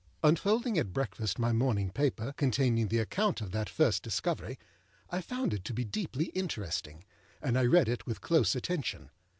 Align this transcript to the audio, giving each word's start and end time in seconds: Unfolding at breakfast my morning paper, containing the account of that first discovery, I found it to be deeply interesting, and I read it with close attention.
Unfolding 0.23 0.79
at 0.79 0.93
breakfast 0.93 1.37
my 1.37 1.51
morning 1.51 1.91
paper, 1.91 2.33
containing 2.35 2.87
the 2.87 2.97
account 2.97 3.39
of 3.39 3.51
that 3.51 3.69
first 3.69 4.01
discovery, 4.01 4.57
I 5.11 5.21
found 5.21 5.53
it 5.53 5.63
to 5.65 5.75
be 5.75 5.85
deeply 5.85 6.29
interesting, 6.33 7.03
and 7.39 7.55
I 7.55 7.65
read 7.65 7.87
it 7.87 8.07
with 8.07 8.19
close 8.19 8.55
attention. 8.55 9.11